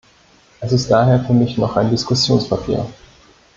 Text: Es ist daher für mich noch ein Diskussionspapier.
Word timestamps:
Es 0.61 0.71
ist 0.71 0.89
daher 0.89 1.19
für 1.25 1.33
mich 1.33 1.59
noch 1.59 1.77
ein 1.77 1.91
Diskussionspapier. 1.91 2.87